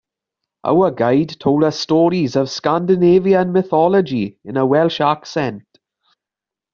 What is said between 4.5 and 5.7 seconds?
a Welsh accent.